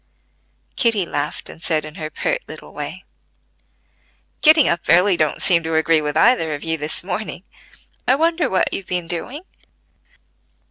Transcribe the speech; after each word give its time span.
Kitty 0.75 1.05
laughed, 1.05 1.47
and 1.47 1.61
said 1.61 1.85
in 1.85 1.93
her 1.93 2.09
pert 2.09 2.41
little 2.47 2.73
way: 2.73 3.03
"Getting 4.41 4.67
up 4.67 4.79
early 4.89 5.15
don't 5.15 5.43
seem 5.43 5.61
to 5.61 5.75
agree 5.75 6.01
with 6.01 6.17
either 6.17 6.55
of 6.55 6.63
you 6.63 6.75
this 6.75 7.03
morning: 7.03 7.43
I 8.07 8.15
wonder 8.15 8.49
what 8.49 8.73
you've 8.73 8.87
been 8.87 9.05
doing?" 9.05 9.43